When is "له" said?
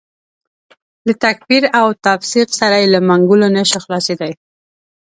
1.07-1.13, 2.93-2.99